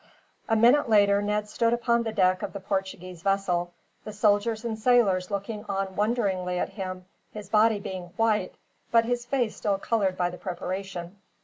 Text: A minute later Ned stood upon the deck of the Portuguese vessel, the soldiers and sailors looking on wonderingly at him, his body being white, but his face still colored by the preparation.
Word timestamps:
A 0.49 0.55
minute 0.55 0.89
later 0.89 1.21
Ned 1.21 1.47
stood 1.47 1.73
upon 1.73 2.01
the 2.01 2.11
deck 2.11 2.41
of 2.41 2.53
the 2.53 2.59
Portuguese 2.59 3.21
vessel, 3.21 3.71
the 4.03 4.11
soldiers 4.11 4.65
and 4.65 4.79
sailors 4.79 5.29
looking 5.29 5.63
on 5.65 5.95
wonderingly 5.95 6.57
at 6.57 6.69
him, 6.69 7.05
his 7.33 7.49
body 7.49 7.79
being 7.79 8.05
white, 8.17 8.55
but 8.89 9.05
his 9.05 9.27
face 9.27 9.55
still 9.57 9.77
colored 9.77 10.17
by 10.17 10.31
the 10.31 10.39
preparation. 10.39 11.17